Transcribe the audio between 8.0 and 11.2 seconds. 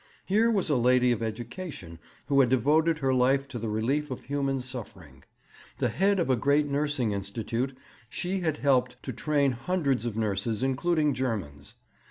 she had helped to train hundreds of nurses, including